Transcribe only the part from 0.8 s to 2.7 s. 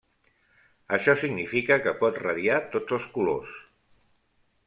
Això significa que pot radiar